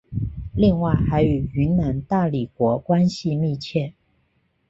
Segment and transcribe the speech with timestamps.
[0.55, 3.93] 另外还与云南大理国关系密切。